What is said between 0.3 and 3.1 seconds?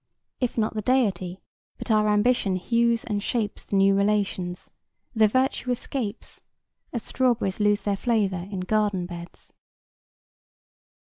If not the Deity but our ambition hews